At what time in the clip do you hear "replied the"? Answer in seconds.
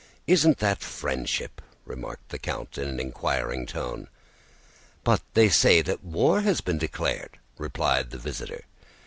7.59-8.17